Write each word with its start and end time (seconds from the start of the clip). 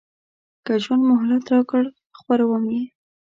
که 0.65 0.73
ژوند 0.83 1.03
مهلت 1.11 1.45
راکړ 1.53 1.83
خپروم 2.17 2.63
یې. 2.73 2.83